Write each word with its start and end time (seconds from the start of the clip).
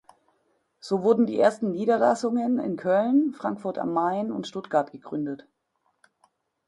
So 0.79 1.03
wurden 1.03 1.27
die 1.27 1.39
ersten 1.39 1.69
Niederlassungen 1.73 2.57
in 2.57 2.75
Köln, 2.75 3.35
Frankfurt 3.37 3.77
am 3.77 3.93
Main 3.93 4.31
und 4.31 4.47
Stuttgart 4.47 4.91
gegründet. 4.91 5.47